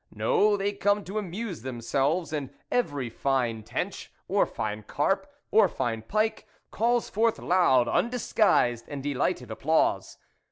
No, 0.11 0.57
they 0.57 0.73
come 0.73 1.03
to 1.03 1.19
amuse 1.19 1.61
themselves, 1.61 2.33
and 2.33 2.49
every 2.71 3.07
fine 3.07 3.61
tench, 3.61 4.11
THE 4.27 4.33
WOLF 4.33 4.39
LEADER 4.39 4.45
53 4.47 4.63
or 4.63 4.67
fine 4.67 4.83
carp, 4.87 5.31
or 5.51 5.67
fine 5.67 6.01
pike, 6.01 6.47
calls 6.71 7.07
forth 7.07 7.37
loud, 7.37 7.87
undisguised 7.87 8.85
and 8.87 9.03
delighted 9.03 9.51
applause. 9.51 10.17